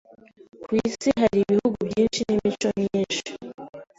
Ku 0.63 0.69
isi 0.87 1.09
hari 1.19 1.37
ibihugu 1.43 1.79
byinshi 1.89 2.19
n'imico 2.25 2.69
myinshi. 2.79 3.31